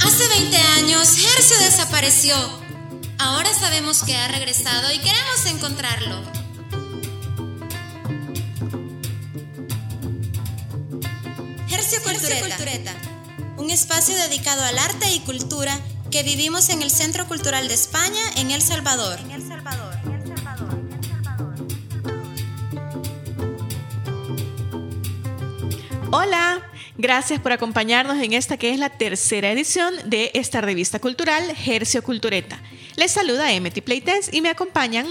[0.00, 2.34] Hace 20 años, Hercio desapareció.
[3.18, 6.22] Ahora sabemos que ha regresado y queremos encontrarlo.
[11.70, 12.94] Hercio Cultureta,
[13.56, 15.78] un espacio dedicado al arte y cultura
[16.10, 19.18] que vivimos en el Centro Cultural de España en El Salvador.
[19.20, 19.37] En El Salvador.
[26.98, 32.02] Gracias por acompañarnos en esta que es la tercera edición de esta revista cultural Hercio
[32.02, 32.60] Cultureta.
[32.96, 35.06] Les saluda Emity Playtens y me acompañan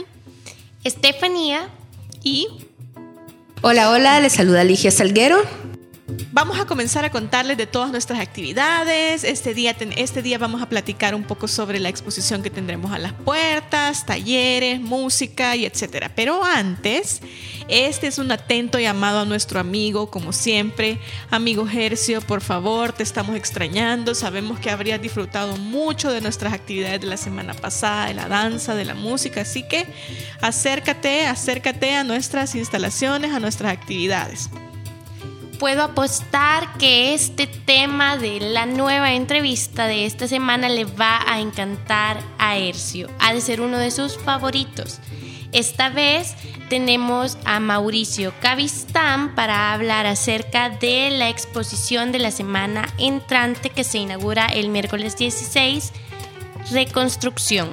[0.84, 1.70] Estefanía
[2.22, 2.48] y
[3.64, 5.42] Hola, hola, les saluda Ligia Salguero.
[6.32, 9.26] Vamos a comenzar a contarles de todas nuestras actividades.
[9.26, 12.98] Este día, este día vamos a platicar un poco sobre la exposición que tendremos a
[12.98, 16.12] las puertas, talleres, música y etcétera.
[16.16, 17.22] Pero antes,
[17.68, 20.98] este es un atento llamado a nuestro amigo, como siempre.
[21.30, 24.16] Amigo Hercio, por favor, te estamos extrañando.
[24.16, 28.76] Sabemos que habrías disfrutado mucho de nuestras actividades de la semana pasada, de la danza,
[28.76, 29.42] de la música.
[29.42, 29.86] Así que
[30.40, 34.50] acércate, acércate a nuestras instalaciones, a nuestras actividades
[35.60, 41.40] puedo apostar que este tema de la nueva entrevista de esta semana le va a
[41.40, 43.10] encantar a Ercio.
[43.20, 45.00] Ha de ser uno de sus favoritos.
[45.52, 46.36] Esta vez
[46.70, 53.84] tenemos a Mauricio Cavistán para hablar acerca de la exposición de la semana entrante que
[53.84, 55.94] se inaugura el miércoles 16,
[56.72, 57.70] Reconstrucción.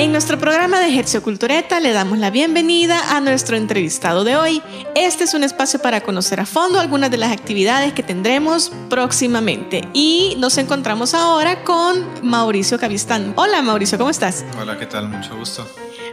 [0.00, 4.62] En nuestro programa de Ejercio Cultureta le damos la bienvenida a nuestro entrevistado de hoy.
[4.94, 9.86] Este es un espacio para conocer a fondo algunas de las actividades que tendremos próximamente.
[9.92, 13.34] Y nos encontramos ahora con Mauricio Cavistán.
[13.36, 14.42] Hola Mauricio, ¿cómo estás?
[14.58, 15.06] Hola, ¿qué tal?
[15.10, 15.68] Mucho gusto.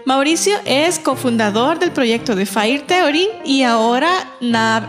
[0.05, 4.09] Mauricio es cofundador del proyecto de Fire Theory y ahora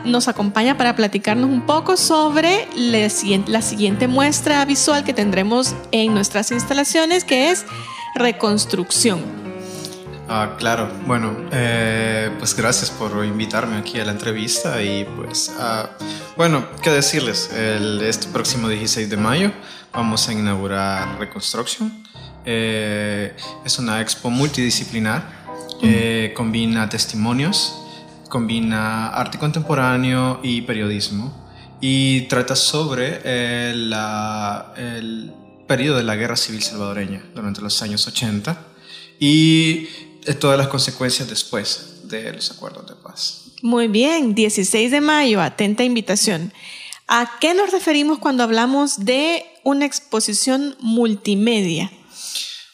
[0.04, 3.10] nos acompaña para platicarnos un poco sobre la
[3.62, 7.64] siguiente muestra visual que tendremos en nuestras instalaciones, que es
[8.18, 9.22] reconstrucción.
[10.30, 15.88] Ah, claro, bueno, eh, pues gracias por invitarme aquí a la entrevista y pues, ah,
[16.36, 17.50] bueno, ¿qué decirles?
[17.50, 19.52] El, este próximo 16 de mayo
[19.90, 22.04] vamos a inaugurar Reconstruction.
[22.44, 23.34] Eh,
[23.64, 25.22] es una expo multidisciplinar,
[25.82, 27.74] eh, combina testimonios,
[28.28, 31.32] combina arte contemporáneo y periodismo
[31.80, 35.32] y trata sobre la, el
[35.68, 38.58] periodo de la Guerra Civil Salvadoreña durante los años 80
[39.20, 39.86] y
[40.40, 43.52] todas las consecuencias después de los acuerdos de paz.
[43.62, 46.52] Muy bien, 16 de mayo, atenta invitación.
[47.06, 51.90] ¿A qué nos referimos cuando hablamos de una exposición multimedia?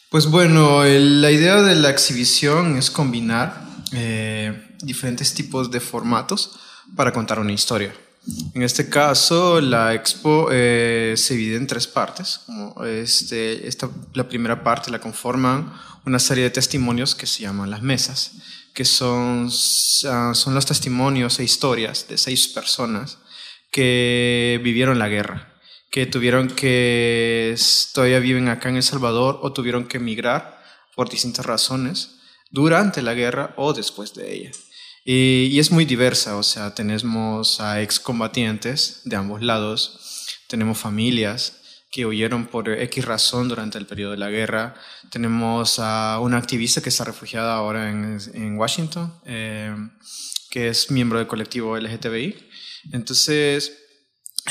[0.09, 6.59] Pues bueno, la idea de la exhibición es combinar eh, diferentes tipos de formatos
[6.95, 7.93] para contar una historia.
[8.53, 12.41] En este caso, la expo eh, se divide en tres partes.
[12.85, 15.73] Este, esta, la primera parte la conforman
[16.05, 18.31] una serie de testimonios que se llaman las mesas,
[18.73, 19.49] que son,
[20.07, 23.17] ah, son los testimonios e historias de seis personas
[23.71, 25.53] que vivieron la guerra,
[25.91, 27.55] que tuvieron que,
[27.93, 30.63] todavía viven acá en El Salvador o tuvieron que emigrar
[30.95, 32.15] por distintas razones
[32.51, 34.51] durante la guerra o después de ella.
[35.05, 41.61] Y, es muy diversa, o sea, tenemos a excombatientes de ambos lados, tenemos familias
[41.91, 44.75] que huyeron por X razón durante el periodo de la guerra,
[45.11, 49.73] tenemos a una activista que está refugiada ahora en, en Washington, eh,
[50.49, 52.49] que es miembro del colectivo LGTBI.
[52.91, 53.85] Entonces,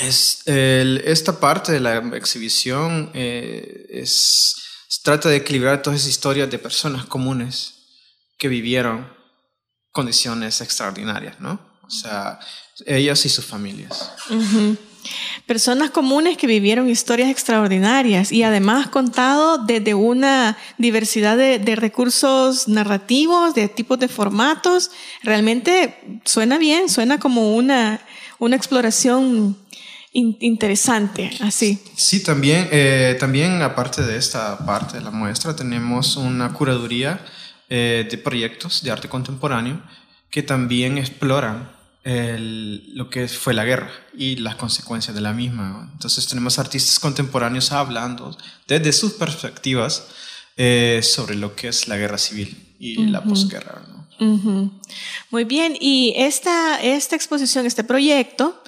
[0.01, 4.55] es esta parte de la exhibición eh, es,
[5.03, 7.75] trata de equilibrar todas esas historias de personas comunes
[8.37, 9.14] que vivieron
[9.95, 11.57] condiciones extraordinarias, ¿no?
[11.87, 12.37] O sea,
[12.85, 14.11] ellas y sus familias.
[15.45, 23.55] Personas comunes que vivieron historias extraordinarias y además contado desde una diversidad de, recursos narrativos,
[23.55, 24.91] de tipos de formatos.
[25.23, 28.01] Realmente suena bien, suena como una,
[28.37, 29.57] una exploración
[30.11, 31.79] interesante, así.
[31.95, 37.21] Sí, también, eh, también aparte de esta parte de la muestra, tenemos una curaduría
[37.69, 39.81] eh, de proyectos de arte contemporáneo
[40.29, 41.73] que también exploran
[42.05, 45.89] lo que fue la guerra y las consecuencias de la misma.
[45.93, 50.07] Entonces tenemos artistas contemporáneos hablando desde sus perspectivas
[50.55, 53.81] eh, sobre lo que es la guerra civil y la posguerra.
[55.31, 58.61] Muy bien, y esta, esta exposición, este proyecto,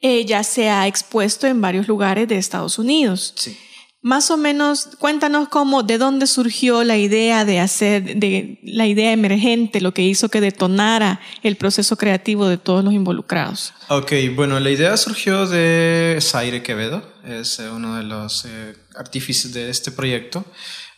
[0.00, 3.34] eh, ya se ha expuesto en varios lugares de Estados Unidos.
[3.36, 3.56] Sí.
[4.02, 9.12] Más o menos, cuéntanos cómo, de dónde surgió la idea de hacer, de la idea
[9.12, 13.74] emergente, lo que hizo que detonara el proceso creativo de todos los involucrados.
[13.88, 19.52] Ok, bueno, la idea surgió de Zaire Quevedo, es eh, uno de los eh, artífices
[19.52, 20.46] de este proyecto.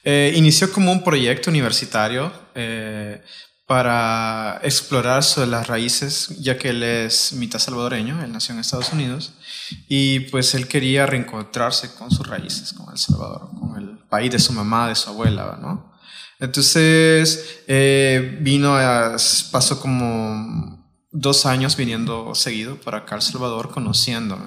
[0.04, 2.32] Eh, inició como un proyecto universitario
[3.72, 8.92] para explorar sobre las raíces, ya que él es mitad salvadoreño, él nació en Estados
[8.92, 9.32] Unidos,
[9.88, 14.38] y pues él quería reencontrarse con sus raíces, con El Salvador, con el país de
[14.38, 15.90] su mamá, de su abuela, ¿no?
[16.38, 19.16] Entonces eh, vino, a,
[19.50, 24.38] pasó como dos años viniendo seguido para acá El Salvador, conociendo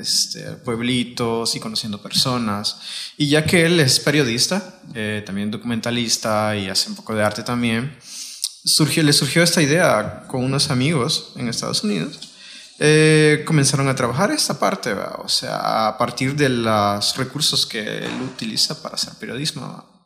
[0.00, 2.80] este, pueblitos y conociendo personas.
[3.18, 7.42] Y ya que él es periodista, eh, también documentalista y hace un poco de arte
[7.42, 7.94] también,
[8.64, 12.18] surgió, le surgió esta idea con unos amigos en Estados Unidos.
[12.78, 18.22] Eh, comenzaron a trabajar esta parte, o sea, a partir de los recursos que él
[18.22, 20.02] utiliza para hacer periodismo.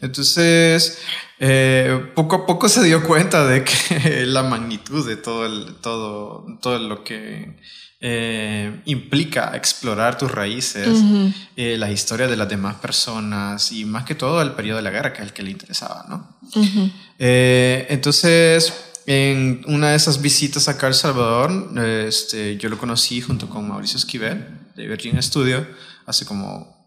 [0.00, 0.98] Entonces,
[1.38, 6.46] eh, poco a poco se dio cuenta de que la magnitud de todo, el, todo,
[6.62, 7.60] todo lo que
[8.00, 11.02] eh, implica explorar tus raíces,
[11.56, 14.90] eh, la historia de las demás personas y más que todo el periodo de la
[14.90, 16.38] guerra, que es el que le interesaba, ¿no?
[17.18, 18.72] Eh, entonces,
[19.06, 23.66] en una de esas visitas acá a El Salvador, este, yo lo conocí junto con
[23.66, 24.46] Mauricio Esquivel
[24.76, 25.66] de Virgin Studio
[26.06, 26.78] hace como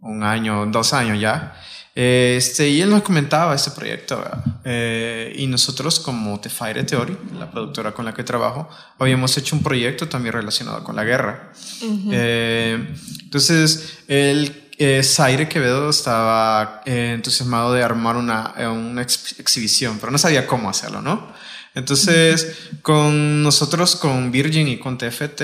[0.00, 1.54] un año, dos años ya.
[2.00, 4.24] Este, y él nos comentaba este proyecto
[4.64, 8.68] eh, y nosotros como The Fire Theory, la productora con la que trabajo,
[9.00, 11.50] habíamos hecho un proyecto también relacionado con la guerra.
[11.82, 20.18] Eh, entonces, el eh, Zaire Quevedo estaba entusiasmado de armar una, una exhibición, pero no
[20.18, 21.32] sabía cómo hacerlo, ¿no?
[21.78, 25.42] Entonces, con nosotros, con Virgin y con TFT,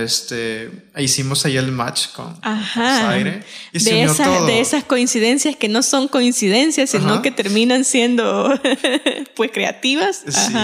[0.00, 3.10] este, hicimos ahí el match con, Ajá.
[3.14, 3.42] de,
[3.72, 8.48] de esas coincidencias que no son coincidencias, sino que terminan siendo
[9.34, 10.22] pues creativas.
[10.28, 10.54] Sí.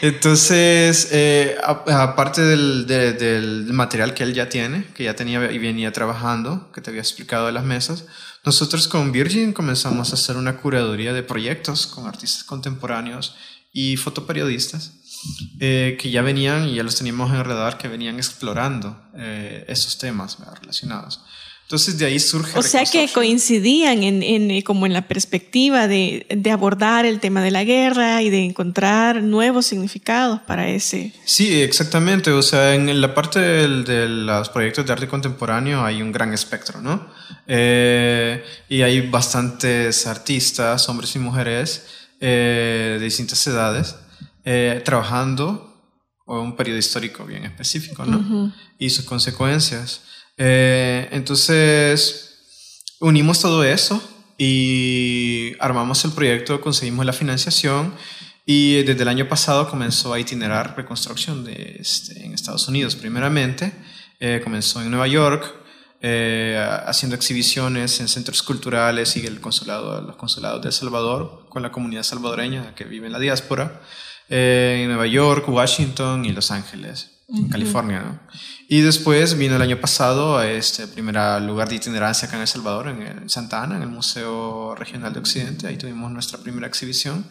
[0.00, 5.92] Entonces, eh, aparte del, del, material que él ya tiene, que ya tenía y venía
[5.92, 8.06] trabajando, que te había explicado de las mesas,
[8.44, 13.36] nosotros con Virgin comenzamos a hacer una curaduría de proyectos con artistas contemporáneos
[13.78, 14.92] y fotoperiodistas
[15.60, 19.98] eh, que ya venían y ya los teníamos en radar, que venían explorando eh, esos
[19.98, 21.20] temas relacionados.
[21.62, 22.58] Entonces de ahí surge...
[22.58, 27.20] O sea que coincidían en, en, eh, como en la perspectiva de, de, abordar el
[27.20, 31.12] tema de la guerra y de encontrar nuevos significados para ese...
[31.24, 32.32] Sí, exactamente.
[32.32, 36.80] O sea, en la parte de los proyectos de arte contemporáneo hay un gran espectro,
[36.80, 37.06] ¿no?
[37.46, 41.86] Eh, y hay bastantes artistas, hombres y mujeres,
[42.20, 43.94] eh, de distintas edades,
[44.44, 45.64] eh, trabajando
[46.26, 48.52] un periodo histórico bien específico, ¿no?
[48.78, 50.02] Y sus consecuencias.
[50.36, 54.02] Eh, entonces, unimos todo eso
[54.36, 57.94] y armamos el proyecto, conseguimos la financiación
[58.44, 63.72] y desde el año pasado comenzó a itinerar reconstrucción de este, en Estados Unidos primeramente.
[64.42, 65.54] comenzó en Nueva York,
[66.00, 66.56] eh,
[66.86, 71.72] haciendo exhibiciones en centros culturales y el consulado, los consulados de El Salvador con la
[71.72, 73.80] comunidad salvadoreña que vive en la diáspora,
[74.28, 78.00] eh, en Nueva York, Washington y Los Ángeles, en California.
[78.00, 78.20] ¿no?
[78.68, 82.48] Y después vino el año pasado a este primer lugar de itinerancia acá en El
[82.48, 85.66] Salvador, en, Santa Ana, en el Museo Regional de Occidente.
[85.66, 87.26] Ahí tuvimos nuestra primera exhibición.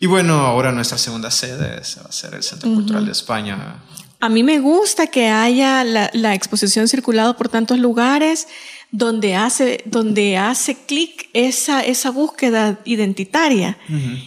[0.00, 3.76] Y bueno, ahora nuestra segunda sede va a ser el Centro Cultural de España,
[4.20, 8.48] a mí me gusta que haya la, exposición circulado por tantos lugares
[8.92, 13.78] donde hace, donde hace clic esa, esa búsqueda identitaria.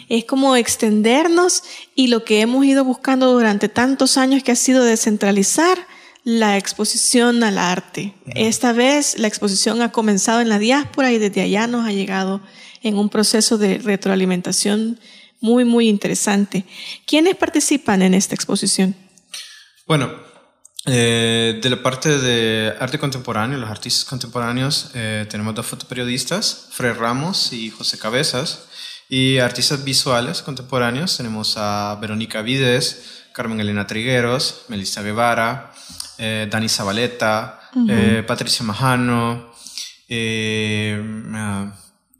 [0.08, 1.62] Es como extendernos
[1.94, 5.78] y lo que hemos ido buscando durante tantos años que ha sido descentralizar
[6.24, 8.14] la exposición al arte.
[8.34, 12.40] Esta vez la exposición ha comenzado en la diáspora y desde allá nos ha llegado
[12.82, 14.98] en un proceso de retroalimentación
[15.40, 16.64] muy, muy interesante.
[17.06, 18.96] ¿Quiénes participan en esta exposición?
[19.86, 20.10] Bueno,
[20.86, 26.96] eh, de la parte de arte contemporáneo, los artistas contemporáneos, eh, tenemos dos fotoperiodistas, Fred
[26.96, 28.68] Ramos y José Cabezas.
[29.10, 35.74] Y artistas visuales contemporáneos tenemos a Verónica Vides, Carmen Elena Trigueros, Melissa Guevara,
[36.16, 37.60] eh, Dani Zabaleta,
[38.26, 39.52] Patricia Majano,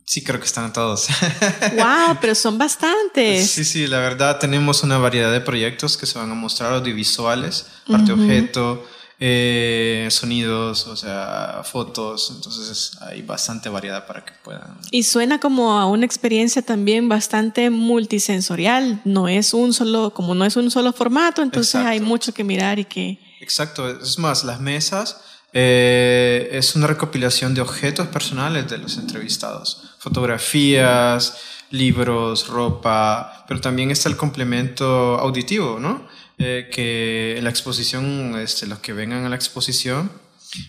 [0.04, 1.08] Sí, creo que están todos.
[1.76, 2.18] ¡Wow!
[2.20, 3.50] Pero son bastantes.
[3.50, 7.66] Sí, sí, la verdad tenemos una variedad de proyectos que se van a mostrar audiovisuales,
[7.88, 8.84] arte objeto,
[9.18, 12.30] eh, sonidos, o sea, fotos.
[12.34, 14.78] Entonces hay bastante variedad para que puedan.
[14.90, 19.00] Y suena como a una experiencia también bastante multisensorial.
[19.06, 22.78] No es un solo, como no es un solo formato, entonces hay mucho que mirar
[22.78, 23.18] y que.
[23.40, 23.88] Exacto.
[23.88, 25.16] Es más, las mesas
[25.56, 31.38] eh, es una recopilación de objetos personales de los entrevistados, fotografías,
[31.70, 36.06] libros, ropa, pero también está el complemento auditivo, ¿no?
[36.38, 40.10] Eh, que en la exposición, este, los que vengan a la exposición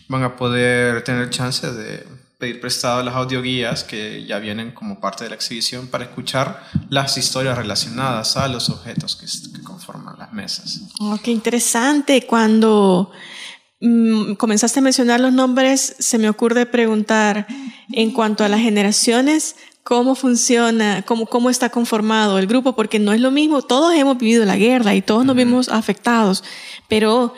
[0.07, 2.05] van a poder tener chance de
[2.37, 7.17] pedir prestado las audioguías que ya vienen como parte de la exhibición para escuchar las
[7.17, 10.81] historias relacionadas a los objetos que, que conforman las mesas.
[10.99, 12.27] Oh, qué interesante.
[12.27, 13.11] Cuando
[14.37, 17.47] comenzaste a mencionar los nombres, se me ocurre preguntar
[17.91, 23.13] en cuanto a las generaciones, cómo funciona, cómo, cómo está conformado el grupo, porque no
[23.13, 26.43] es lo mismo, todos hemos vivido la guerra y todos nos vimos afectados,
[26.87, 27.33] pero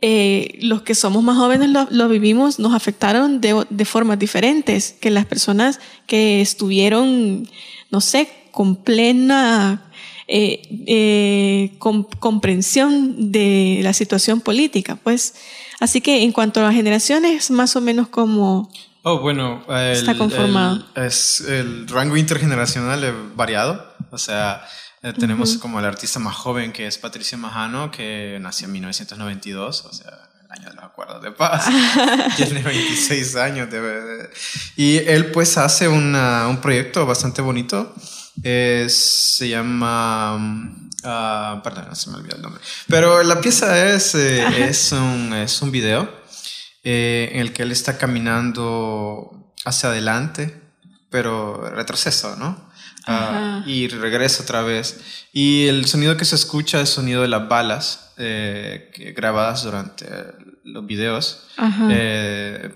[0.00, 5.10] eh, los que somos más jóvenes lo, vivimos, nos afectaron de, de, formas diferentes que
[5.10, 7.48] las personas que estuvieron,
[7.90, 9.92] no sé, con plena
[10.26, 14.96] eh, eh, comprensión de la situación política.
[14.96, 15.34] Pues,
[15.82, 18.70] así que en cuanto a generaciones, más o menos como
[19.04, 20.84] Oh, bueno, el, está conformado.
[20.94, 23.94] es, el rango intergeneracional es variado.
[24.10, 24.64] O sea,
[25.02, 29.84] eh, tenemos como el artista más joven que es Patricia Majano, que nació en 1992,
[29.86, 30.12] o sea,
[30.44, 31.66] el año de los acuerdos de paz.
[32.36, 33.68] Tiene 26 años.
[33.70, 34.30] De,
[34.76, 37.92] y él pues hace una, un proyecto bastante bonito.
[38.40, 40.78] Se llama...
[41.04, 42.62] Uh, perdón, se me olvidó el nombre.
[42.88, 46.08] Pero la pieza es, eh, es, un, es un video
[46.84, 50.60] eh, en el que él está caminando hacia adelante,
[51.10, 52.70] pero retroceso, ¿no?
[53.08, 55.00] Uh, y regresa otra vez.
[55.32, 60.06] Y el sonido que se escucha es el sonido de las balas eh, grabadas durante
[60.62, 61.48] los videos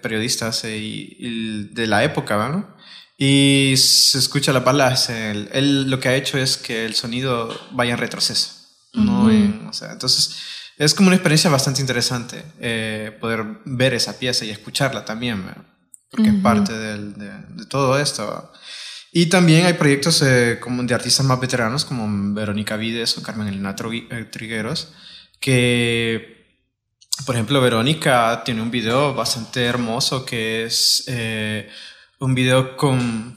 [0.02, 2.75] periodistas y, y, de la época, ¿no?
[3.18, 5.08] Y se escucha las balas.
[5.08, 8.52] Él, él, lo que ha hecho es que el sonido vaya en retroceso.
[8.92, 9.30] ¿no?
[9.30, 10.36] En, o sea, entonces
[10.76, 15.44] es como una experiencia bastante interesante eh, poder ver esa pieza y escucharla también,
[16.10, 18.52] porque es parte del, de, de, todo esto.
[19.12, 23.48] Y también hay proyectos eh, como de artistas más veteranos como Verónica Vides o Carmen
[23.48, 23.74] Elena
[24.10, 24.92] eh, Trigueros,
[25.40, 26.60] que,
[27.24, 31.70] por ejemplo, Verónica tiene un video bastante hermoso que es eh,
[32.20, 33.36] un video con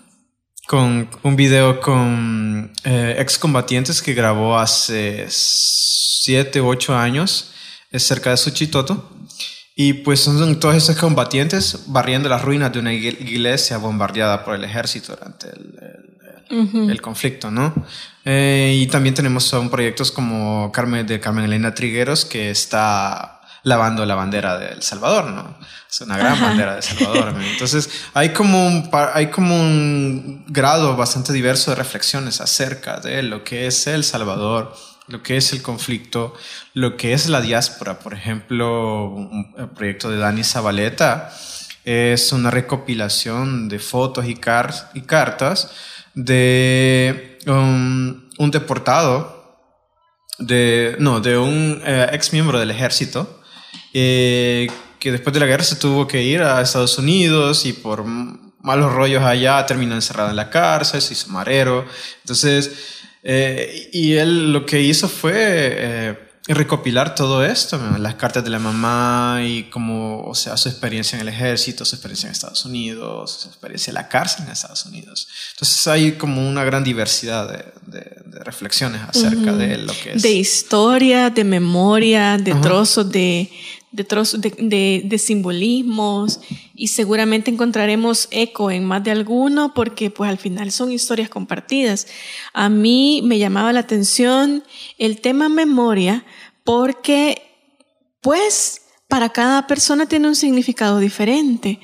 [0.70, 7.52] con un video con eh, excombatientes que grabó hace siete u ocho años
[7.90, 9.10] es cerca de Suchitoto.
[9.76, 14.64] Y pues son todos esos combatientes barriendo las ruinas de una iglesia bombardeada por el
[14.64, 15.74] ejército durante el,
[16.52, 16.92] el, uh -huh.
[16.92, 17.74] el conflicto, ¿no?
[18.24, 24.06] Eh, y también tenemos son proyectos como Carmen, de Carmen Elena Trigueros, que está lavando
[24.06, 25.58] la bandera de El Salvador, ¿no?
[25.90, 26.46] Es una gran Ajá.
[26.46, 27.34] bandera de El Salvador.
[27.34, 27.42] ¿no?
[27.52, 33.44] Entonces, hay como, un, hay como un grado bastante diverso de reflexiones acerca de lo
[33.44, 34.76] que es El Salvador,
[35.08, 36.34] lo que es el conflicto,
[36.74, 38.00] lo que es la diáspora.
[38.00, 41.32] Por ejemplo, un proyecto de Dani Zabaleta
[41.84, 45.72] es una recopilación de fotos y, car y cartas
[46.14, 49.58] de um, un deportado,
[50.38, 53.39] de, no, de un eh, ex miembro del ejército,
[53.94, 54.68] eh,
[55.00, 58.04] que después de la guerra se tuvo que ir a Estados Unidos y por
[58.62, 61.86] malos rollos allá terminó encerrado en la cárcel, se hizo marero.
[62.22, 62.72] Entonces,
[63.24, 66.18] eh, y él lo que hizo fue eh,
[66.48, 71.22] recopilar todo esto, las cartas de la mamá y como, o sea, su experiencia en
[71.22, 75.28] el ejército, su experiencia en Estados Unidos, su experiencia en la cárcel en Estados Unidos.
[75.52, 79.58] Entonces hay como una gran diversidad de, de, de reflexiones acerca uh -huh.
[79.58, 80.22] de lo que es.
[80.22, 82.62] De historia, de memoria, de uh -huh.
[82.62, 83.52] trozos de
[83.92, 86.42] de, trozos de, de, de, simbolismos
[86.76, 92.08] y seguramente encontraremos eco en más de alguno porque pues al final son historias compartidas.
[92.54, 94.64] A mí me llamaba la atención
[94.98, 96.24] el tema memoria
[96.64, 97.42] porque
[98.22, 101.80] pues para cada persona tiene un significado diferente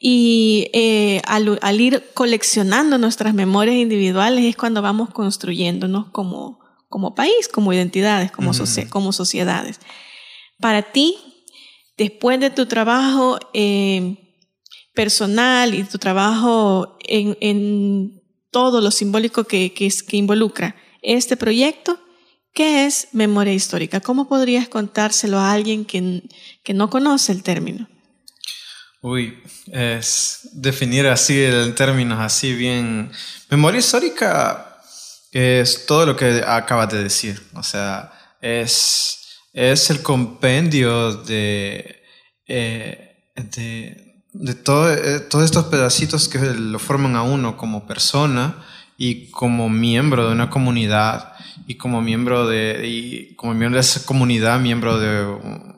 [0.00, 7.14] y eh, al, al, ir coleccionando nuestras memorias individuales es cuando vamos construyéndonos como, como
[7.14, 8.88] país, como identidades, como, uh -huh.
[8.90, 9.80] como sociedades.
[10.60, 11.16] Para ti,
[11.96, 14.16] después de tu trabajo eh,
[14.94, 21.98] personal y tu trabajo en, en, todo lo simbólico que, que, involucra este proyecto,
[22.52, 23.98] ¿qué es memoria histórica?
[23.98, 26.22] ¿Cómo podrías contárselo a alguien que,
[26.62, 27.88] que no conoce el término?
[29.02, 33.10] Uy, es definir así el término así bien.
[33.50, 34.80] Memoria histórica
[35.32, 37.42] es todo lo que acabas de decir.
[37.54, 39.23] O sea, es
[39.54, 42.02] es el compendio de,
[42.46, 48.62] eh, de, de eh, todos estos pedacitos que lo forman a uno como persona
[48.98, 51.32] y como miembro de una comunidad
[51.66, 55.74] y como miembro de, y como miembro de esa comunidad, miembro de un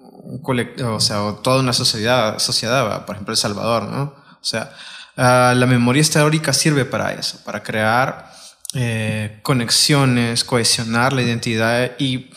[0.84, 4.02] o sea, toda una sociedad, sociedad, por ejemplo El Salvador, ¿no?
[4.02, 4.72] O sea,
[5.16, 8.32] ah, la memoria histórica sirve para eso, para crear
[8.74, 12.30] eh, conexiones, cohesionar la identidad y,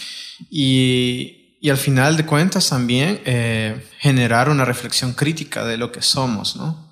[0.50, 1.36] y,
[1.70, 6.90] al final de cuentas también eh, generar una reflexión crítica de lo que somos, ¿no?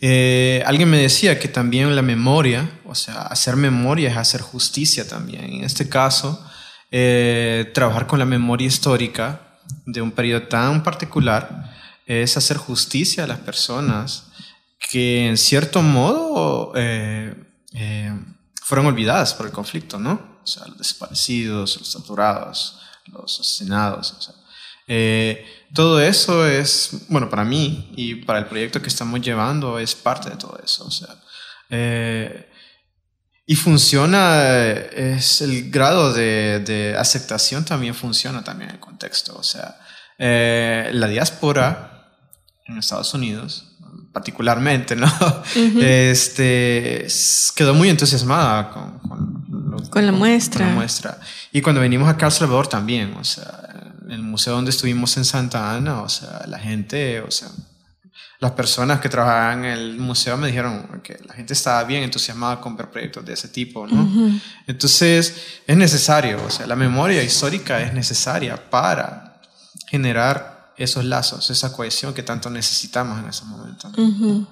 [0.00, 5.08] Eh, alguien me decía que también la memoria, o sea, hacer memoria es hacer justicia
[5.08, 5.44] también.
[5.44, 6.44] En este caso,
[6.90, 9.40] eh, trabajar con la memoria histórica
[9.84, 11.74] de un periodo tan particular
[12.06, 14.28] es hacer justicia a las personas
[14.78, 17.34] que en cierto modo eh,
[18.62, 20.27] fueron olvidadas por el conflicto, ¿no?
[20.48, 24.12] O sea, los desaparecidos, los torturados, los asesinados.
[24.12, 24.34] O sea,
[24.86, 29.94] eh, todo eso es, bueno, para mí y para el proyecto que estamos llevando es
[29.94, 30.86] parte de todo eso.
[30.86, 31.14] O sea,
[31.68, 32.50] eh,
[33.46, 39.36] y funciona, es el grado de, de, aceptación también funciona también en el contexto.
[39.36, 39.78] O sea,
[40.18, 42.16] eh, la diáspora
[42.66, 43.76] en Estados Unidos,
[44.12, 45.06] particularmente, ¿no?
[45.06, 45.10] Uh
[45.54, 45.82] -huh.
[45.82, 47.06] Este,
[47.54, 49.47] quedó muy entusiasmada con, con,
[49.90, 50.64] con la muestra.
[50.64, 51.20] Con la muestra.
[51.52, 53.68] Y cuando venimos acá a Salvador también, o sea,
[54.04, 57.48] en el museo donde estuvimos en Santa Ana, o sea, la gente, o sea,
[58.40, 62.60] las personas que trabajaban en el museo me dijeron que la gente estaba bien entusiasmada
[62.60, 64.02] con ver proyectos de ese tipo, ¿no?
[64.02, 64.40] Uh -huh.
[64.66, 69.40] Entonces, es necesario, o sea, la memoria histórica es necesaria para
[69.88, 73.88] generar esos lazos, esa cohesión que tanto necesitamos en ese momento.
[73.96, 74.46] Uh -huh.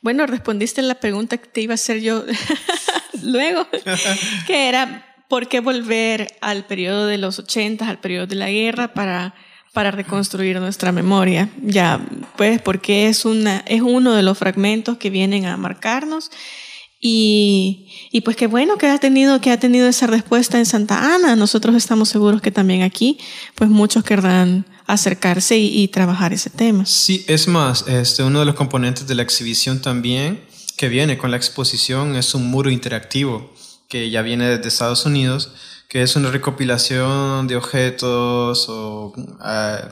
[0.00, 2.24] Bueno, respondiste la pregunta que te iba a hacer yo
[3.22, 3.66] luego,
[4.46, 8.94] que era, ¿por qué volver al periodo de los 80, al periodo de la guerra
[8.94, 9.34] para
[9.72, 11.48] para reconstruir nuestra memoria.
[11.62, 12.00] Ya,
[12.36, 16.30] pues, porque es, una, es uno de los fragmentos que vienen a marcarnos.
[17.04, 21.14] Y, y pues qué bueno que ha, tenido, que ha tenido esa respuesta en Santa
[21.14, 21.34] Ana.
[21.34, 23.18] Nosotros estamos seguros que también aquí,
[23.56, 26.86] pues muchos querrán acercarse y, y trabajar ese tema.
[26.86, 30.44] Sí, es más, este, uno de los componentes de la exhibición también
[30.76, 33.52] que viene con la exposición es un muro interactivo
[33.88, 35.50] que ya viene desde Estados Unidos
[35.92, 39.88] que es una recopilación de objetos o uh,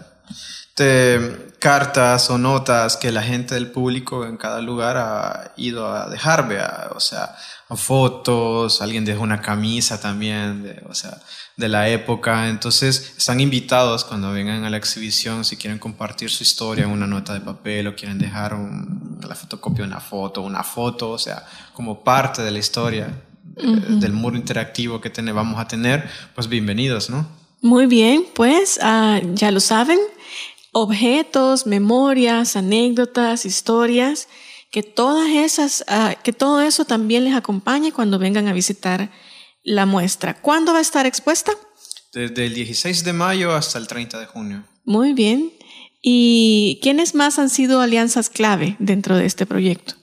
[0.84, 6.08] de cartas o notas que la gente del público en cada lugar ha ido a
[6.08, 7.36] dejar, vea, o sea,
[7.76, 11.18] fotos, alguien dejó una camisa también, de, o sea,
[11.56, 12.48] de la época.
[12.48, 17.06] Entonces, están invitados cuando vengan a la exhibición, si quieren compartir su historia en una
[17.06, 21.18] nota de papel o quieren dejar un, la fotocopia de una foto, una foto, o
[21.18, 23.08] sea, como parte de la historia
[23.56, 23.98] Uh -huh.
[23.98, 27.26] del muro interactivo que ten, vamos a tener, pues bienvenidos, ¿no?
[27.60, 29.98] Muy bien, pues uh, ya lo saben,
[30.72, 34.28] objetos, memorias, anécdotas, historias,
[34.70, 39.10] que todas esas, uh, que todo eso también les acompañe cuando vengan a visitar
[39.64, 40.40] la muestra.
[40.40, 41.52] ¿Cuándo va a estar expuesta?
[42.12, 44.64] Desde el 16 de mayo hasta el 30 de junio.
[44.84, 45.52] Muy bien.
[46.02, 49.94] ¿Y quiénes más han sido alianzas clave dentro de este proyecto?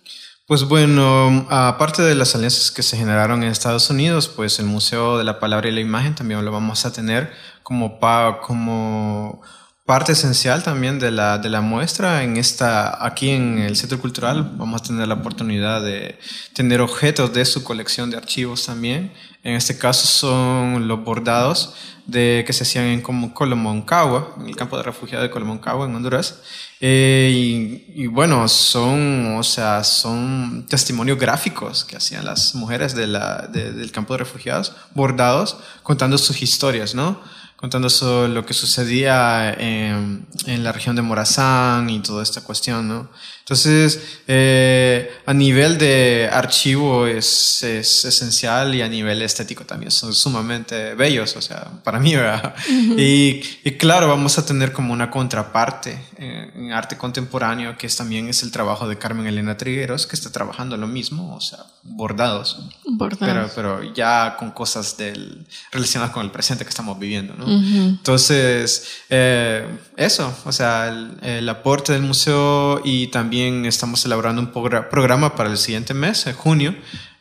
[0.45, 5.17] Pues bueno, aparte de las alianzas que se generaron en Estados Unidos, pues el Museo
[5.17, 9.41] de la Palabra y la Imagen también lo vamos a tener como, pa, como
[9.87, 12.21] parte esencial también de la, de la muestra.
[12.21, 16.19] En esta, aquí en el Centro Cultural vamos a tener la oportunidad de
[16.53, 19.13] tener objetos de su colección de archivos también.
[19.43, 21.73] En este caso son los bordados
[22.05, 26.41] de, que se hacían en Colomoncagua, en el campo de refugiados de Colomoncagua, en Honduras.
[26.81, 33.47] Eh, y, bueno, son, o sea, son testimonios gráficos que hacían las mujeres de la,
[33.47, 37.36] de, del campo de refugiados, bordados, contando sus historias, ¿no?
[37.57, 42.87] Contando sobre lo que sucedía en, en, la región de Morazán y toda esta cuestión,
[42.87, 43.09] ¿no?
[43.39, 50.13] Entonces, eh, a nivel de archivo es, es, esencial y a nivel estético también son
[50.13, 52.53] sumamente bellos, o sea, para mí, ¿verdad?
[52.69, 52.99] Uh -huh.
[52.99, 57.95] y, y, claro, vamos a tener como una contraparte en, en, arte contemporáneo, que es,
[57.95, 61.59] también es el trabajo de Carmen Elena Trigueros, que está trabajando lo mismo, o sea,
[61.83, 62.59] bordados.
[62.83, 63.51] Bordados.
[63.55, 67.46] Pero, pero ya con cosas del, relacionadas con el presente que estamos viviendo, ¿no?
[67.47, 67.89] Uh -huh.
[67.89, 74.51] Entonces, eh, eso, o sea, el, el aporte del museo y también estamos elaborando un
[74.51, 76.75] programa para el siguiente mes, en junio,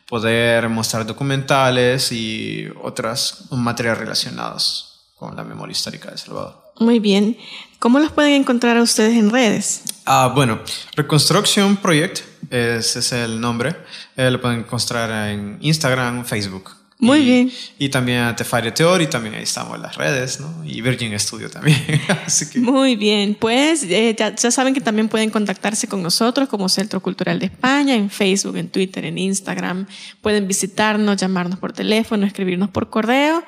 [0.07, 6.67] poder mostrar documentales y otras materias relacionados con la memoria histórica de El Salvador.
[6.79, 7.37] Muy bien.
[7.79, 9.81] ¿Cómo los pueden encontrar a ustedes en redes?
[10.05, 10.59] Ah, bueno,
[10.95, 13.75] Reconstruction Project, ese es el nombre.
[14.15, 16.71] Eh, lo pueden encontrar en Instagram, Facebook.
[16.99, 17.51] Muy y, bien.
[17.77, 20.63] Y también a Tefario Theory, también ahí estamos en las redes, ¿no?
[20.65, 21.77] Y Virgin Studio también.
[22.25, 22.59] Así que...
[22.59, 26.99] Muy bien, pues eh, ya, ya, saben que también pueden contactarse con nosotros como Centro
[26.99, 29.85] Cultural de España, en Facebook, en Twitter, en Instagram.
[30.21, 33.43] Pueden visitarnos, llamarnos por teléfono, escribirnos por correo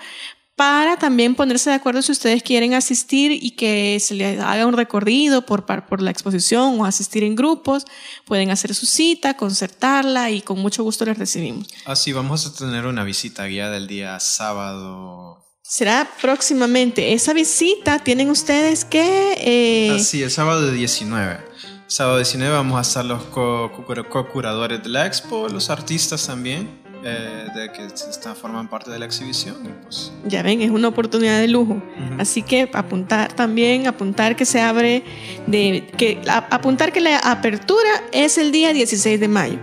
[0.59, 4.73] para también ponerse de acuerdo si ustedes quieren asistir y que se les haga un
[4.73, 7.85] recorrido por, por la exposición o asistir en grupos.
[8.25, 11.69] Pueden hacer su cita, concertarla y con mucho gusto les recibimos.
[11.85, 15.45] Así vamos a tener una visita guiada el día sábado.
[15.63, 17.13] Será próximamente.
[17.13, 19.37] Esa visita tienen ustedes que...
[19.37, 19.91] Eh...
[19.95, 21.39] Así, el sábado 19.
[21.87, 26.88] Sábado 19 vamos a estar los co-curadores de la expo, los artistas también.
[27.01, 29.55] Eh, de que están, forman parte de la exhibición.
[29.83, 30.11] Pues.
[30.25, 31.81] Ya ven, es una oportunidad de lujo.
[32.17, 35.03] Así que apuntar también, apuntar que se abre,
[35.47, 39.59] de, que, apuntar que la apertura es el día 16 de mayo,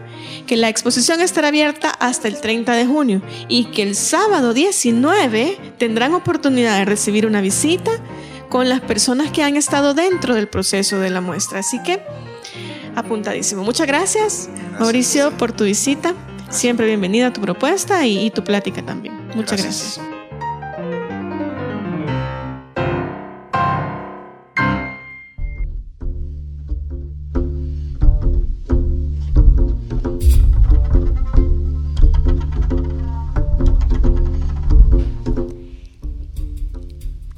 [0.47, 5.59] que la exposición estará abierta hasta el 30 de junio y que el sábado 19
[5.77, 7.91] tendrán oportunidad de recibir una visita
[8.49, 11.59] con las personas que han estado dentro del proceso de la muestra.
[11.59, 12.01] Así que
[12.95, 13.63] apuntadísimo.
[13.63, 14.49] Muchas gracias,
[14.81, 16.15] Mauricio, por tu visita.
[16.51, 19.15] Siempre bienvenida tu propuesta y, tu plática también.
[19.35, 20.01] Muchas gracias.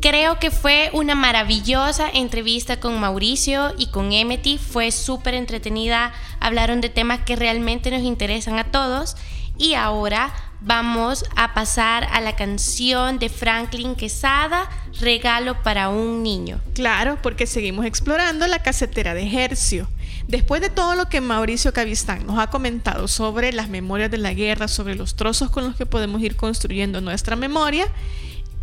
[0.09, 4.57] Creo que fue una maravillosa entrevista con Mauricio y con Emety.
[4.57, 6.14] Fue súper entretenida.
[6.40, 9.18] Hablaron de temas que realmente nos interesan a todos.
[9.59, 16.62] Y ahora vamos a pasar a la canción de Franklin Quesada, Regalo para un niño.
[16.75, 19.90] Claro, porque seguimos explorando la casetera de Hercio.
[20.27, 24.33] Después de todo lo que Mauricio Cavistán nos ha comentado sobre las memorias de la
[24.33, 27.88] guerra, sobre los trozos con los que podemos ir construyendo nuestra memoria,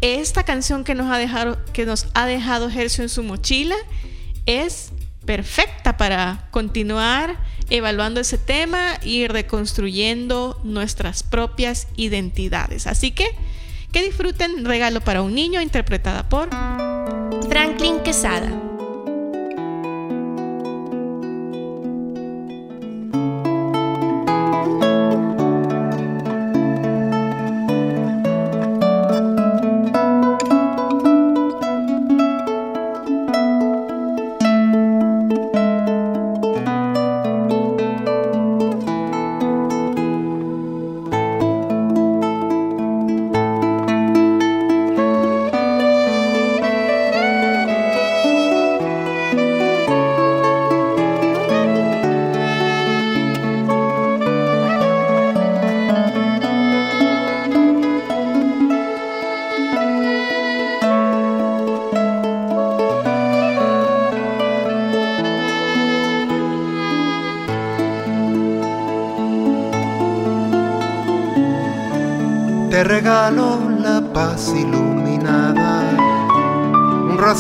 [0.01, 3.75] esta canción que nos ha dejado, que nos ha dejado en su mochila
[4.45, 4.91] es
[5.25, 7.37] perfecta para continuar
[7.69, 12.87] evaluando ese tema y reconstruyendo nuestras propias identidades.
[12.87, 13.25] Así que
[13.91, 16.49] que disfruten Regalo para un niño interpretada por
[17.47, 18.74] Franklin Quesada.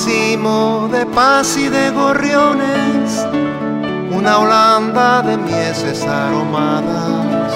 [0.05, 3.25] Racimo de paz y de gorriones,
[4.11, 7.51] una Holanda de mieses aromadas,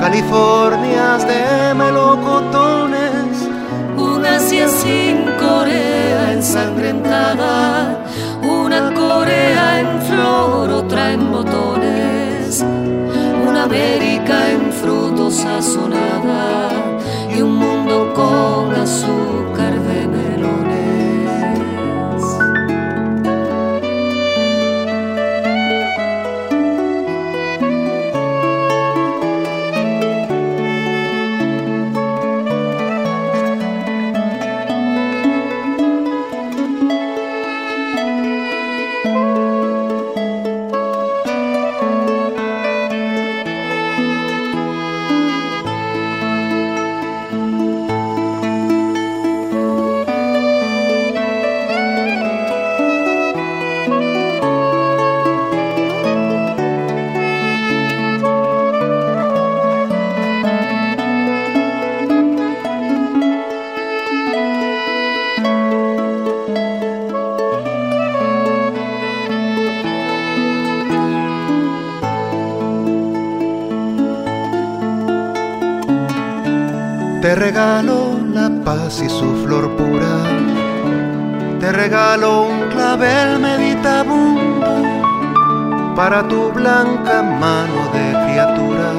[0.00, 3.48] Californias de melocotones,
[3.96, 8.04] una Asia sin Corea ensangrentada,
[8.42, 12.64] una Corea en flor, otra en botones,
[13.48, 16.68] una América en frutos sazonada
[17.36, 19.75] y un mundo con azúcar
[86.76, 88.90] blanca mano de criatura.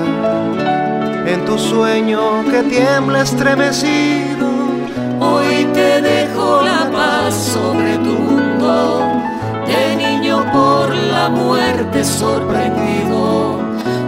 [1.27, 4.47] En tu sueño que tiembla estremecido,
[5.19, 9.03] hoy te dejo la paz sobre tu mundo.
[9.67, 13.59] De niño por la muerte sorprendido,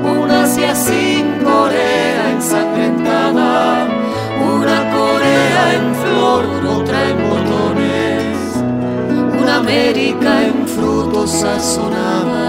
[0.03, 3.87] una sin Corea ensangrentada,
[4.57, 6.43] una Corea en flor,
[6.75, 8.35] otra en botones,
[9.41, 12.48] una América en frutos sazonada.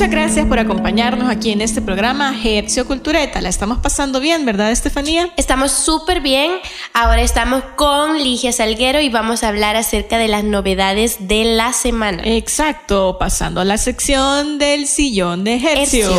[0.00, 3.42] Muchas gracias por acompañarnos aquí en este programa Hercio Cultureta.
[3.42, 5.30] La estamos pasando bien, ¿verdad, Estefanía?
[5.36, 6.52] Estamos súper bien.
[6.94, 11.74] Ahora estamos con Ligia Salguero y vamos a hablar acerca de las novedades de la
[11.74, 12.22] semana.
[12.24, 15.56] Exacto, pasando a la sección del sillón de.
[15.56, 16.10] Hercio.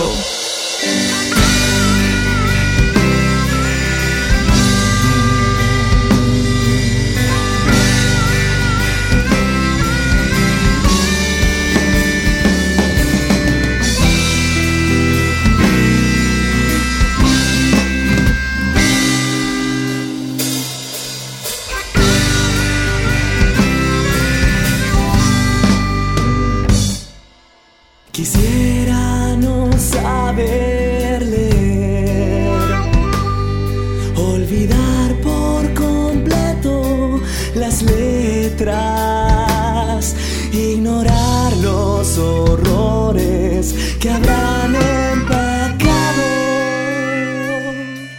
[44.02, 46.24] Que habrán empacado.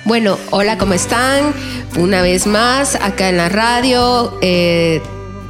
[0.04, 1.52] Bueno, hola, ¿cómo están?
[1.98, 5.02] Una vez más, acá en la radio, eh,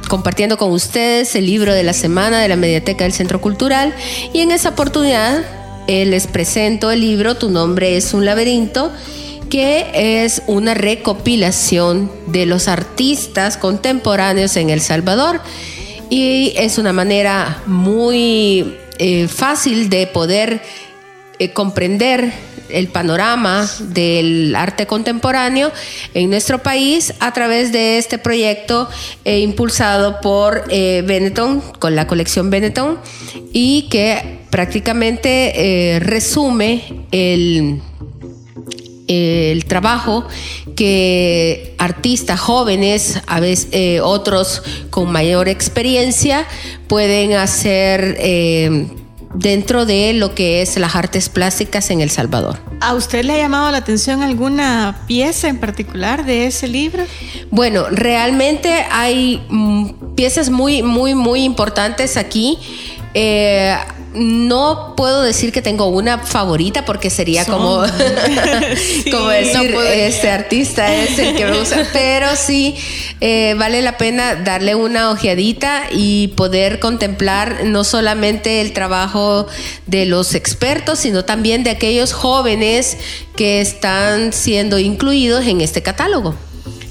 [0.09, 3.93] compartiendo con ustedes el libro de la semana de la Mediateca del Centro Cultural.
[4.33, 5.43] Y en esa oportunidad
[5.87, 8.91] eh, les presento el libro Tu nombre es un laberinto,
[9.51, 15.41] que es una recopilación de los artistas contemporáneos en El Salvador.
[16.09, 20.61] Y es una manera muy eh, fácil de poder
[21.39, 22.31] eh, comprender
[22.69, 25.71] el panorama del arte contemporáneo
[26.13, 28.87] en nuestro país a través de este proyecto
[29.25, 32.99] eh, impulsado por eh, Benetton, con la colección Benetton,
[33.51, 37.81] y que prácticamente resume el,
[39.07, 40.25] el trabajo
[40.75, 46.45] que artistas jóvenes, a veces eh, otros con mayor experiencia,
[46.87, 48.87] pueden hacer eh,
[49.33, 52.59] dentro de lo que es las artes plásticas en El Salvador.
[52.79, 57.03] ¿A usted le ha llamado la atención alguna pieza en particular de ese libro?
[57.49, 62.57] Bueno, realmente hay mm, piezas muy, muy, muy importantes aquí.
[63.13, 63.75] Eh,
[64.13, 67.55] no puedo decir que tengo una favorita porque sería Son.
[67.55, 67.85] como,
[68.75, 72.75] Sí, como no decir este artista es el que me gusta, pero sí
[73.21, 79.47] eh, vale la pena darle una ojeadita y poder contemplar no solamente el trabajo
[79.87, 82.97] de los expertos, sino también de aquellos jóvenes
[83.35, 86.35] que están siendo incluidos en este catálogo.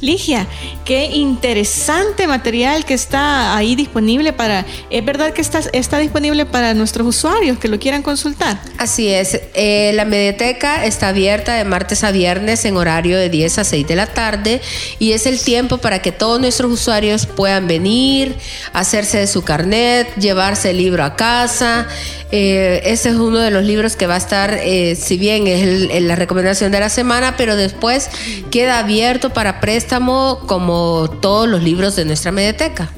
[0.02, 0.48] Ligia,
[0.84, 4.66] qué interesante material que está ahí disponible para...
[4.90, 8.60] Es verdad que está, está disponible para nuestros usuarios que lo quieran consultar.
[8.78, 13.58] Así es, eh, la mediateca está abierta de martes a viernes en horario de 10
[13.58, 14.60] a 6 de la tarde
[14.98, 18.34] y es el tiempo para que todos nuestros usuarios puedan venir,
[18.72, 21.86] hacerse de su carnet, llevarse el libro a casa.
[22.34, 25.62] Eh, ese es uno de los libros que va a estar, eh, si bien es
[25.62, 28.08] el- el- la recomendación de la semana, pero después
[28.50, 32.90] queda abierto para préstamo como todos los libros de nuestra mediateca.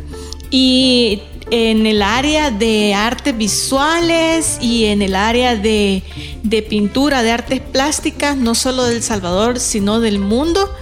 [0.50, 6.04] Y en el área de artes visuales y en el área de,
[6.44, 10.72] de pintura, de artes plásticas, no solo del Salvador, sino del mundo,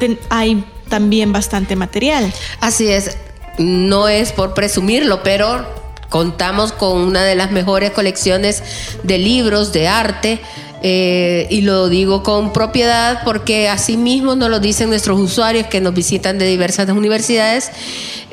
[0.00, 2.32] ten- hay también bastante material.
[2.60, 3.16] Así es,
[3.58, 5.77] no es por presumirlo, pero
[6.08, 8.62] contamos con una de las mejores colecciones
[9.02, 10.40] de libros de arte.
[10.80, 15.80] eh, y lo digo con propiedad porque así mismo nos lo dicen nuestros usuarios que
[15.80, 17.72] nos visitan de diversas universidades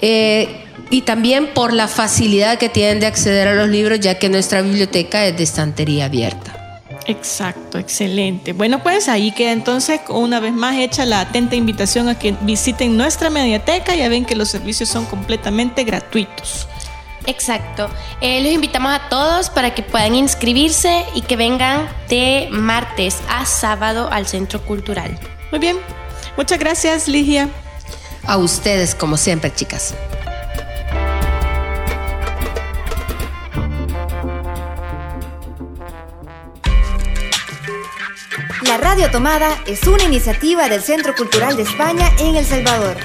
[0.01, 4.29] eh, y también por la facilidad que tienen de acceder a los libros ya que
[4.29, 6.55] nuestra biblioteca es de estantería abierta.
[7.07, 8.53] Exacto, excelente.
[8.53, 12.97] Bueno, pues ahí queda entonces una vez más hecha la atenta invitación a que visiten
[12.97, 13.95] nuestra mediateca.
[13.95, 16.67] Ya ven que los servicios son completamente gratuitos.
[17.27, 17.89] Exacto.
[18.21, 23.45] Eh, los invitamos a todos para que puedan inscribirse y que vengan de martes a
[23.45, 25.19] sábado al Centro Cultural.
[25.51, 25.77] Muy bien.
[26.37, 27.49] Muchas gracias, Ligia.
[28.25, 29.93] A ustedes, como siempre, chicas.
[38.63, 42.97] La Radio Tomada es una iniciativa del Centro Cultural de España en El Salvador.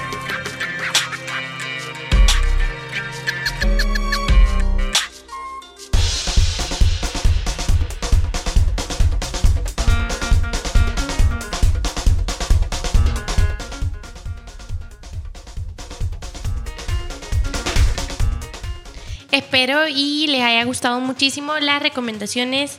[19.33, 22.79] Espero y les haya gustado muchísimo las recomendaciones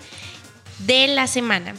[0.80, 1.76] de la semana.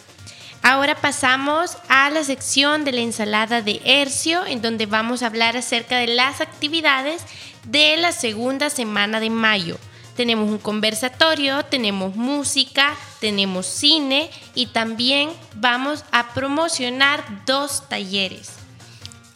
[0.62, 5.56] Ahora pasamos a la sección de la ensalada de Hercio, en donde vamos a hablar
[5.56, 7.22] acerca de las actividades
[7.64, 9.76] de la segunda semana de mayo.
[10.16, 18.52] Tenemos un conversatorio, tenemos música, tenemos cine y también vamos a promocionar dos talleres.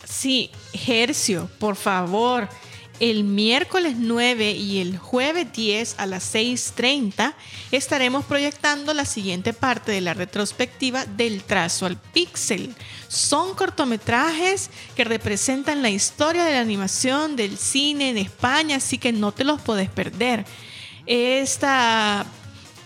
[0.04, 0.50] Sí,
[0.86, 2.48] Hercio, por favor.
[2.98, 7.34] El miércoles 9 y el jueves 10 a las 6.30
[7.70, 12.74] estaremos proyectando la siguiente parte de la retrospectiva del trazo al píxel.
[13.08, 19.12] Son cortometrajes que representan la historia de la animación del cine en España, así que
[19.12, 20.46] no te los puedes perder.
[21.04, 22.24] Esta,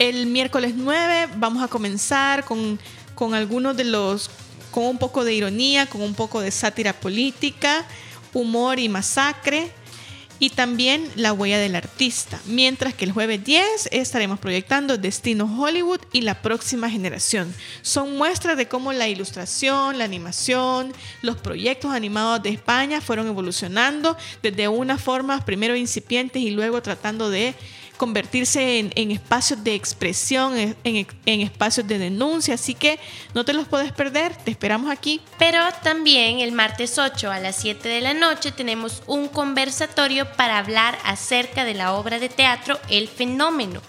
[0.00, 2.80] el miércoles 9 vamos a comenzar con,
[3.14, 4.28] con algunos de los,
[4.72, 7.86] con un poco de ironía, con un poco de sátira política,
[8.32, 9.72] humor y masacre
[10.40, 16.00] y también La huella del artista, mientras que el jueves 10 estaremos proyectando Destino Hollywood
[16.12, 17.54] y La próxima generación.
[17.82, 24.16] Son muestras de cómo la ilustración, la animación, los proyectos animados de España fueron evolucionando
[24.42, 27.54] desde unas formas primero incipientes y luego tratando de
[28.00, 31.06] convertirse en, espacios de expresión, en,
[31.42, 32.98] espacios de denuncia, así que
[33.34, 35.20] no te los puedes perder, te esperamos aquí.
[35.38, 40.56] Pero también el martes 8 a las 7 de la noche tenemos un conversatorio para
[40.56, 43.82] hablar acerca de la obra de teatro El Fenómeno.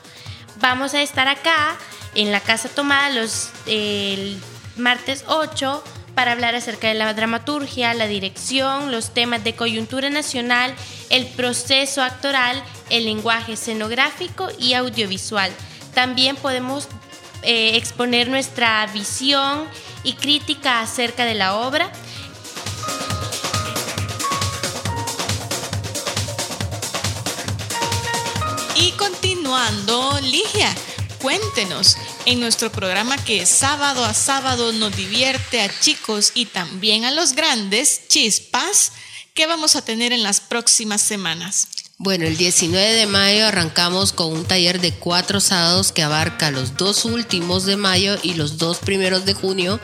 [0.59, 1.77] Vamos a estar acá
[2.13, 4.37] en la Casa Tomada los, el
[4.75, 5.81] martes 8
[6.15, 10.73] para hablar acerca de la dramaturgia, la dirección, los temas de coyuntura nacional,
[11.09, 15.51] el proceso actoral, el lenguaje escenográfico y audiovisual.
[15.93, 16.87] También podemos
[17.43, 19.67] eh, exponer nuestra visión
[20.03, 21.91] y crítica acerca de la obra.
[28.75, 30.73] Y continuando, Ligia,
[31.21, 37.11] cuéntenos, en nuestro programa que sábado a sábado nos divierte a chicos y también a
[37.11, 38.91] los grandes, chispas,
[39.33, 41.67] ¿qué vamos a tener en las próximas semanas?
[41.97, 46.75] Bueno, el 19 de mayo arrancamos con un taller de cuatro sábados que abarca los
[46.75, 49.79] dos últimos de mayo y los dos primeros de junio,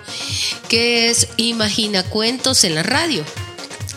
[0.68, 3.24] que es Imagina Cuentos en la radio.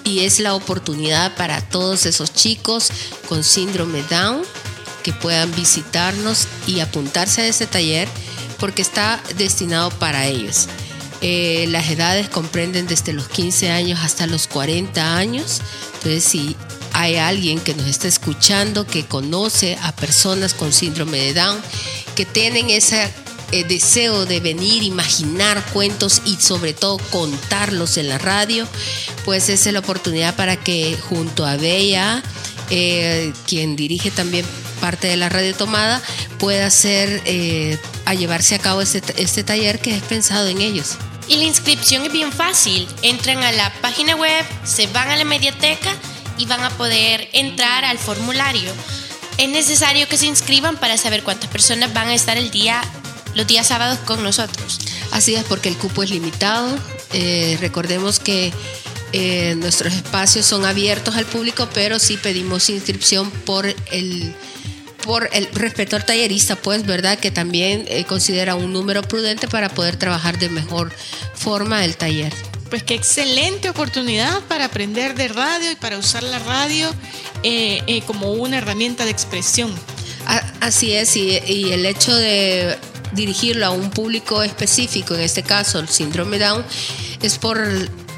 [0.05, 2.91] Y es la oportunidad para todos esos chicos
[3.29, 4.43] con síndrome Down
[5.03, 8.09] que puedan visitarnos y apuntarse a ese taller
[8.61, 10.69] porque está destinado para ellos.
[11.23, 15.61] Eh, las edades comprenden desde los 15 años hasta los 40 años.
[15.95, 16.57] Entonces, si
[16.93, 21.61] hay alguien que nos está escuchando, que conoce a personas con síndrome de Down,
[22.15, 23.11] que tienen ese
[23.53, 28.67] eh, deseo de venir, imaginar cuentos y sobre todo contarlos en la radio,
[29.25, 32.23] pues esa es la oportunidad para que junto a Bella,
[32.71, 34.47] eh, quien dirige también
[34.81, 36.03] parte de la radio tomada,
[36.39, 37.23] pueda ser
[38.07, 40.97] a llevarse a cabo este, este taller que es pensado en ellos.
[41.31, 42.89] Y la inscripción es bien fácil.
[43.03, 45.95] Entran a la página web, se van a la mediateca
[46.37, 48.73] y van a poder entrar al formulario.
[49.39, 52.83] Es necesario que se inscriban para saber cuántas personas van a estar el día,
[53.35, 54.81] los días sábados con nosotros.
[55.13, 56.77] Así es, porque el cupo es limitado.
[57.13, 58.53] Eh, recordemos que
[59.13, 64.35] eh, nuestros espacios son abiertos al público, pero sí pedimos inscripción por el
[65.05, 67.19] por el respeto al tallerista, pues, ¿verdad?
[67.19, 70.93] Que también eh, considera un número prudente para poder trabajar de mejor
[71.35, 72.33] forma el taller.
[72.69, 76.95] Pues qué excelente oportunidad para aprender de radio y para usar la radio
[77.43, 79.75] eh, como una herramienta de expresión.
[80.61, 82.77] Así es, y, y el hecho de
[83.13, 86.65] dirigirlo a un público específico, en este caso el síndrome Down,
[87.23, 87.59] es por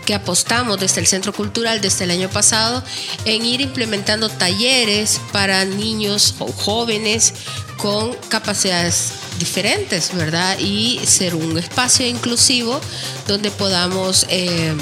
[0.04, 2.82] que apostamos desde el Centro Cultural desde el año pasado
[3.24, 7.34] en ir implementando talleres para niños o jóvenes
[7.76, 10.58] con capacidades diferentes, ¿verdad?
[10.58, 12.80] Y ser un espacio inclusivo
[13.26, 14.74] donde podamos eh,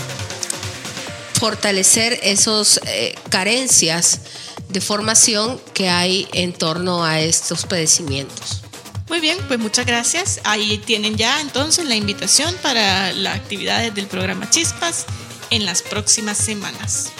[1.35, 4.20] fortalecer esas eh, carencias
[4.68, 8.60] de formación que hay en torno a estos padecimientos.
[9.11, 10.40] Muy bien, pues muchas gracias.
[10.44, 15.04] Ahí tienen ya entonces la invitación para las actividades del programa Chispas
[15.50, 17.11] en las próximas semanas.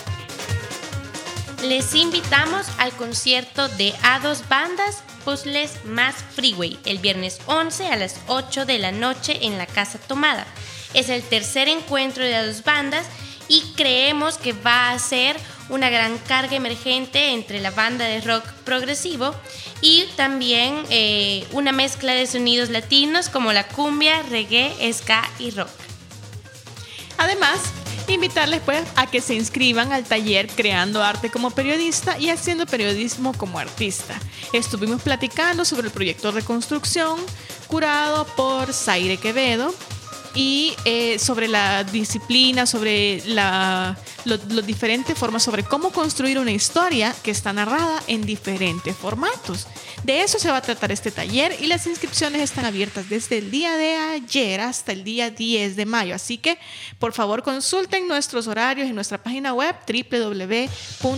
[1.65, 8.21] Les invitamos al concierto de A2 Bandas Puzzles más Freeway el viernes 11 a las
[8.29, 10.47] 8 de la noche en la Casa Tomada.
[10.95, 13.05] Es el tercer encuentro de A2 Bandas
[13.51, 15.37] y creemos que va a ser
[15.69, 19.35] una gran carga emergente entre la banda de rock progresivo
[19.83, 25.69] y también eh, una mezcla de sonidos latinos como la cumbia, reggae, ska y rock.
[27.19, 27.61] Además,
[28.09, 33.33] Invitarles pues a que se inscriban al taller Creando Arte como Periodista y Haciendo Periodismo
[33.35, 34.19] como Artista.
[34.53, 37.21] Estuvimos platicando sobre el proyecto Reconstrucción
[37.69, 39.73] curado por Zaire Quevedo
[40.35, 43.97] y eh, sobre la disciplina, sobre las
[44.67, 49.67] diferentes formas, sobre cómo construir una historia que está narrada en diferentes formatos.
[50.05, 53.51] De eso se va a tratar este taller y las inscripciones están abiertas desde el
[53.51, 56.15] día de ayer hasta el día 10 de mayo.
[56.15, 56.59] Así que
[56.99, 61.15] por favor consulten nuestros horarios en nuestra página web www.ccesv.org,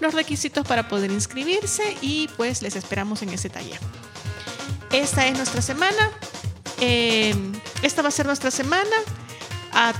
[0.00, 3.80] los requisitos para poder inscribirse y pues les esperamos en ese taller.
[4.92, 6.12] Esta es nuestra semana.
[6.80, 7.34] Eh,
[7.82, 8.96] esta va a ser nuestra semana.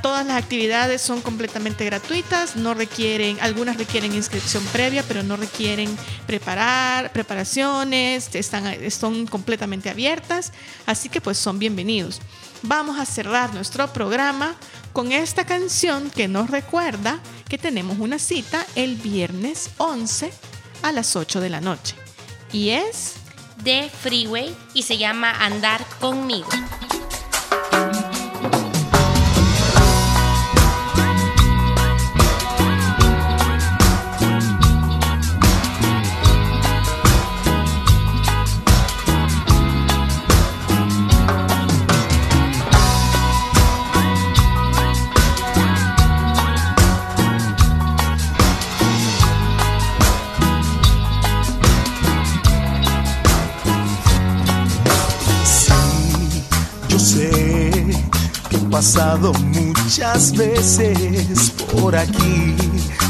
[0.02, 5.96] Todas las actividades son completamente gratuitas, no requieren, algunas requieren inscripción previa, pero no requieren
[6.28, 10.52] preparar, preparaciones, están, son completamente abiertas,
[10.86, 12.20] así que pues son bienvenidos.
[12.62, 14.54] Vamos a cerrar nuestro programa
[14.92, 17.18] con esta canción que nos recuerda
[17.48, 20.32] que tenemos una cita el viernes 11
[20.82, 21.96] a las 8 de la noche.
[22.52, 23.14] Y es
[23.62, 26.48] de Freeway y se llama Andar conmigo.
[58.74, 62.56] Pasado muchas veces por aquí,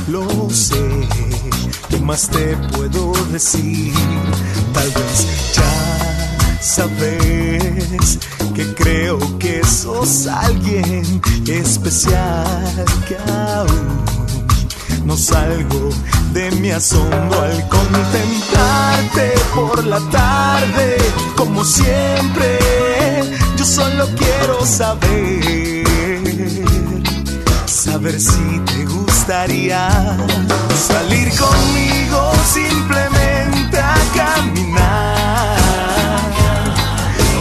[0.08, 1.08] lo sé.
[1.88, 3.94] ¿Qué más te puedo decir?
[4.74, 8.18] Tal vez ya sabes
[8.54, 14.04] que creo que sos alguien especial que aún
[15.06, 15.88] no salgo
[16.34, 20.98] de mi asombro al contemplarte por la tarde,
[21.38, 22.83] como siempre
[23.64, 25.84] solo quiero saber,
[27.64, 29.88] saber si te gustaría
[30.88, 35.56] salir conmigo simplemente a caminar.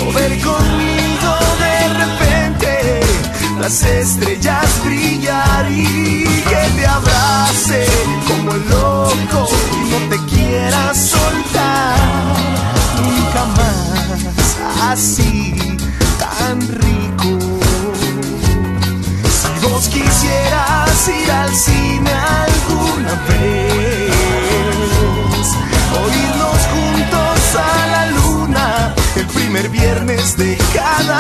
[0.07, 3.01] O ver conmigo de repente
[3.59, 7.93] las estrellas brillar y que te abrace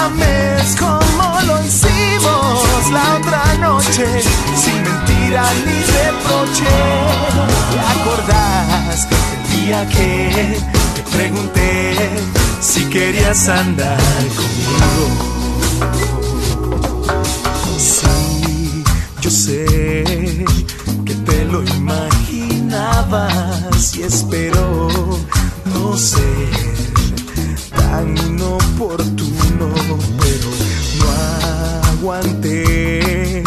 [0.03, 4.05] cada mes, como lo hicimos la otra noche,
[4.55, 6.75] sin mentira ni reproche.
[7.71, 10.57] ¿Te acordás el día que
[10.95, 11.63] te pregunté?
[12.61, 13.99] si querías andar
[14.37, 15.05] conmigo.
[17.77, 18.83] Sí,
[19.19, 20.45] yo sé
[21.05, 23.17] que te lo imaginabas
[23.97, 24.87] y espero
[25.73, 26.72] no ser
[27.93, 29.67] tan inoportuno,
[30.19, 30.49] pero
[30.99, 31.05] no
[31.91, 33.43] aguanté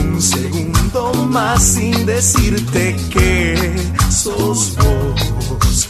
[0.00, 3.76] un segundo más sin decirte que
[4.10, 5.88] sos vos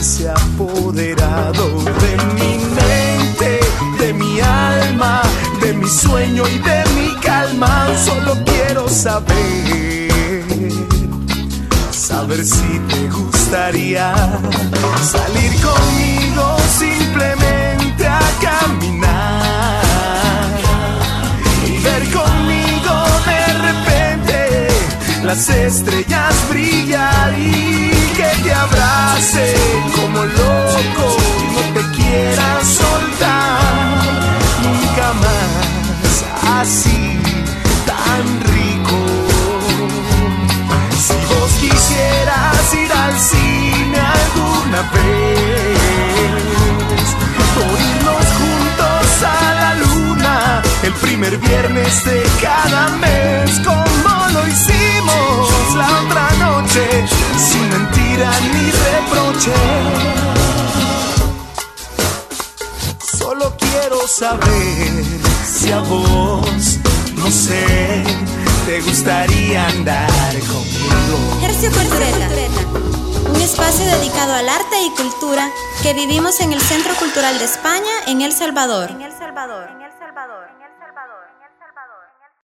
[0.00, 1.64] se ha apoderado
[2.02, 3.60] de mi mente,
[3.98, 5.22] de mi alma,
[5.60, 7.86] de mi sueño y de mi calma.
[8.04, 9.63] Solo quiero saber,
[12.14, 14.14] saber si te gustaría
[15.14, 16.44] salir conmigo
[16.78, 19.82] simplemente a caminar
[21.66, 22.94] y ver conmigo
[23.30, 24.38] de repente
[25.24, 29.46] las estrellas brillar y que te abrace
[29.96, 31.06] como loco
[31.42, 32.48] y no te quiera
[32.80, 33.60] soltar
[34.62, 36.14] nunca más.
[36.60, 37.00] Así
[37.86, 38.43] tan
[43.14, 45.78] al alguna vez
[47.60, 55.74] o irnos juntos a la luna el primer viernes de cada mes como lo hicimos
[55.76, 57.06] la otra noche
[57.38, 59.54] sin mentira ni reproche.
[63.16, 65.04] Solo quiero saber
[65.44, 66.78] si a vos,
[67.14, 68.02] no sé,
[68.66, 71.38] te gustaría andar conmigo.
[71.42, 75.50] Hercio Cultureta, un espacio dedicado al arte y cultura
[75.82, 78.90] que vivimos en el Centro Cultural de España en El Salvador.